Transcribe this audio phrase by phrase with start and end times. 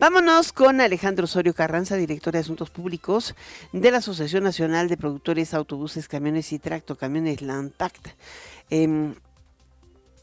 [0.00, 3.34] Vámonos con Alejandro Osorio Carranza, director de Asuntos Públicos
[3.74, 8.08] de la Asociación Nacional de Productores Autobuses, Camiones y Tractocamiones, Landpact.
[8.70, 9.12] Eh,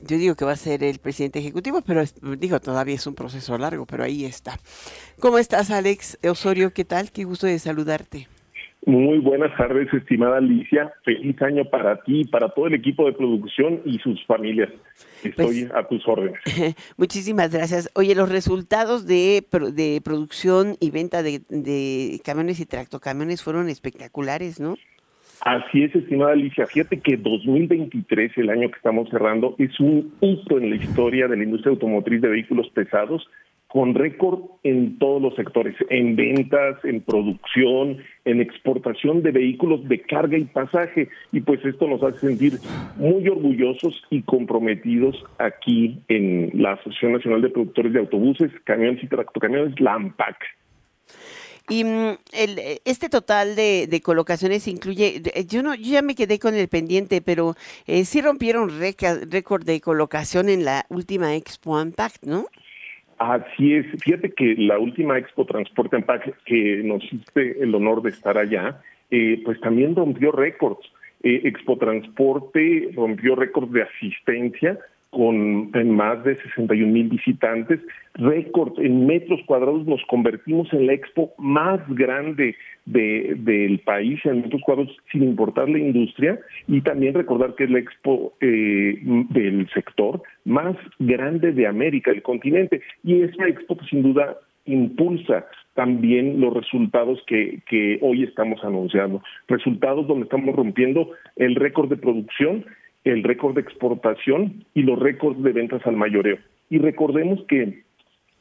[0.00, 2.02] yo digo que va a ser el presidente ejecutivo, pero
[2.38, 4.58] digo, todavía es un proceso largo, pero ahí está.
[5.20, 6.72] ¿Cómo estás, Alex Osorio?
[6.72, 7.12] ¿Qué tal?
[7.12, 8.26] Qué gusto de saludarte.
[8.86, 10.92] Muy buenas tardes, estimada Alicia.
[11.04, 14.70] Feliz año para ti, para todo el equipo de producción y sus familias.
[15.22, 16.40] Estoy pues, a tus órdenes.
[16.96, 17.90] Muchísimas gracias.
[17.94, 24.60] Oye, los resultados de, de producción y venta de, de camiones y tractocamiones fueron espectaculares,
[24.60, 24.76] ¿no?
[25.40, 26.66] Así es, estimada Alicia.
[26.66, 31.36] Fíjate que 2023, el año que estamos cerrando, es un hito en la historia de
[31.36, 33.28] la industria automotriz de vehículos pesados
[33.68, 40.00] con récord en todos los sectores, en ventas, en producción, en exportación de vehículos de
[40.00, 41.08] carga y pasaje.
[41.32, 42.54] Y pues esto nos hace sentir
[42.96, 49.06] muy orgullosos y comprometidos aquí en la Asociación Nacional de Productores de Autobuses, Camiones y
[49.06, 50.36] Tractocamiones, la AMPAC.
[51.68, 56.54] Y mm, el, este total de, colocaciones incluye, yo no, yo ya me quedé con
[56.54, 57.54] el pendiente, pero
[57.86, 62.46] eh, sí rompieron récord de colocación en la última Expo Unpacked, ¿no?
[63.18, 63.86] Así es.
[64.02, 68.80] Fíjate que la última Expo Transporte Unpacked, que nos hiciste el honor de estar allá,
[69.10, 70.80] eh, pues también rompió récords.
[71.22, 74.78] Eh, Expo Transporte rompió récord de asistencia
[75.10, 77.80] con más de 61 mil visitantes,
[78.14, 84.42] récord en metros cuadrados, nos convertimos en la expo más grande de, del país en
[84.42, 88.98] metros cuadrados sin importar la industria y también recordar que es la expo eh,
[89.30, 94.36] del sector más grande de América, el continente, y esa expo pues, sin duda
[94.66, 101.88] impulsa también los resultados que, que hoy estamos anunciando, resultados donde estamos rompiendo el récord
[101.88, 102.64] de producción
[103.12, 106.38] el récord de exportación y los récords de ventas al mayoreo.
[106.70, 107.82] Y recordemos que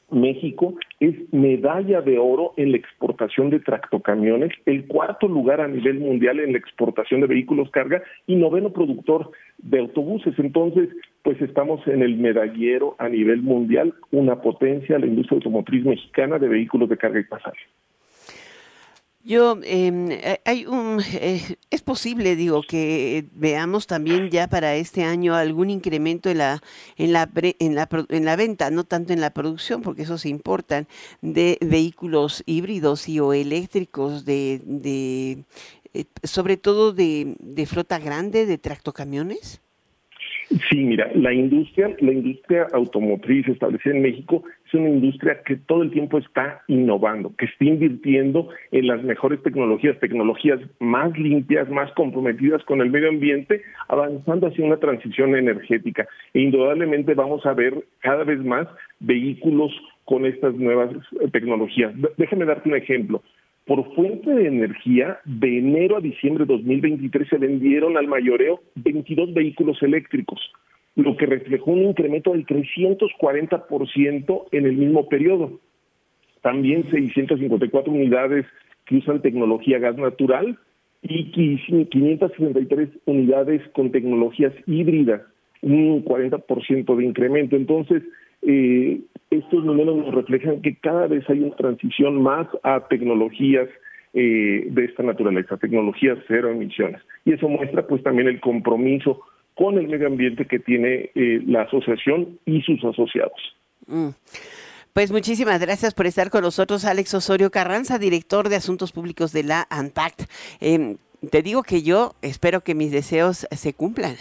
[0.09, 5.99] México es medalla de oro en la exportación de tractocamiones, el cuarto lugar a nivel
[5.99, 10.33] mundial en la exportación de vehículos carga y noveno productor de autobuses.
[10.39, 10.89] Entonces,
[11.23, 16.47] pues estamos en el medallero a nivel mundial, una potencia, la industria automotriz mexicana de
[16.47, 17.59] vehículos de carga y pasaje.
[19.27, 25.35] Yo, eh, hay un, eh, es posible, digo, que veamos también ya para este año
[25.35, 26.63] algún incremento en la,
[26.95, 27.29] en la,
[27.59, 30.87] en la, en la venta, no tanto en la producción, porque eso se importan,
[31.21, 35.43] de vehículos híbridos y o eléctricos, de, de
[35.93, 39.59] eh, sobre todo de, de flota grande, de tractocamiones.
[40.69, 45.83] Sí, mira, la industria, la industria automotriz establecida en México es una industria que todo
[45.83, 51.91] el tiempo está innovando, que está invirtiendo en las mejores tecnologías, tecnologías más limpias, más
[51.93, 56.07] comprometidas con el medio ambiente, avanzando hacia una transición energética.
[56.33, 58.67] E indudablemente vamos a ver cada vez más
[59.01, 59.73] vehículos
[60.05, 60.91] con estas nuevas
[61.33, 61.93] tecnologías.
[62.15, 63.21] Déjame darte un ejemplo.
[63.67, 69.33] Por fuente de energía, de enero a diciembre de 2023 se vendieron al mayoreo 22
[69.33, 70.39] vehículos eléctricos,
[70.95, 75.59] lo que reflejó un incremento del 340% en el mismo periodo.
[76.41, 78.45] También 654 unidades
[78.85, 80.57] que usan tecnología gas natural
[81.01, 85.23] y 563 unidades con tecnologías híbridas,
[85.61, 87.57] un 40% de incremento.
[87.57, 88.01] Entonces,
[88.47, 93.67] eh, estos números nos reflejan que cada vez hay una transición más a tecnologías
[94.13, 97.01] eh, de esta naturaleza, tecnologías cero emisiones.
[97.25, 99.19] Y eso muestra pues también el compromiso
[99.53, 103.39] con el medio ambiente que tiene eh, la asociación y sus asociados.
[103.85, 104.09] Mm.
[104.93, 109.43] Pues muchísimas gracias por estar con nosotros, Alex Osorio Carranza, director de Asuntos Públicos de
[109.43, 110.21] la ANTACT.
[110.61, 110.97] Em,
[111.29, 114.15] te digo que yo espero que mis deseos se cumplan.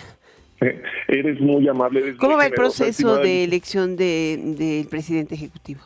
[1.08, 2.16] Eres muy amable.
[2.16, 5.80] ¿Cómo va el proceso de elección del presidente ejecutivo?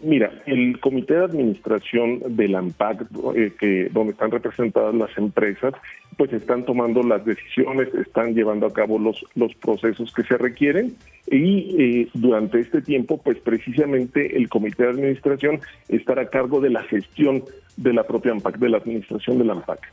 [0.00, 3.02] Mira, el comité de administración del AMPAC,
[3.36, 5.74] eh, que, donde están representadas las empresas,
[6.16, 10.96] pues están tomando las decisiones, están llevando a cabo los, los procesos que se requieren
[11.30, 16.70] y eh, durante este tiempo, pues precisamente el comité de administración estará a cargo de
[16.70, 17.44] la gestión
[17.76, 19.90] de la propia AMPAC, de la administración del AMPAC.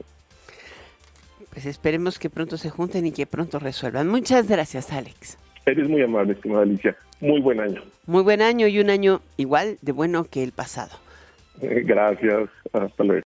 [1.52, 4.08] Pues esperemos que pronto se junten y que pronto resuelvan.
[4.08, 5.38] Muchas gracias, Alex.
[5.66, 6.96] Eres muy amable, estimada Alicia.
[7.20, 7.82] Muy buen año.
[8.06, 10.98] Muy buen año y un año igual de bueno que el pasado.
[11.62, 12.50] Eh, gracias.
[12.72, 13.18] Hasta luego.